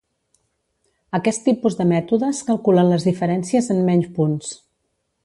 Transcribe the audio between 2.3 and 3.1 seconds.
calculen les